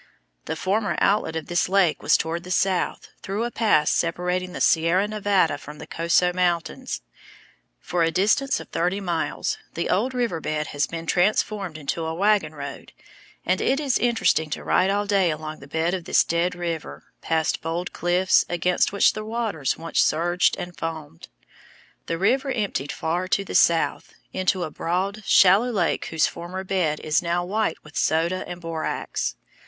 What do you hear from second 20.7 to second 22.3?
foamed. The